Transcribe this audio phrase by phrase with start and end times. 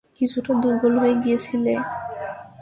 [0.17, 1.73] কিছুটা দুর্বল হয়ে গিয়েছিলে।